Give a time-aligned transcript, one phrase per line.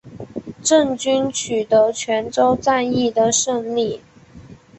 [0.63, 4.01] 郑军取得泉州战役的胜利。